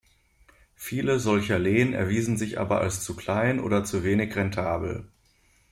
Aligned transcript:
Viele 0.73 1.19
solcher 1.19 1.59
Lehen 1.59 1.93
erwiesen 1.93 2.35
sich 2.35 2.59
aber 2.59 2.81
als 2.81 3.03
zu 3.03 3.15
klein 3.15 3.59
oder 3.59 3.83
zu 3.83 4.03
wenig 4.03 4.35
rentabel. 4.35 5.07